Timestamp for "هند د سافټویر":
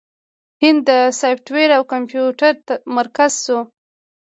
0.63-1.69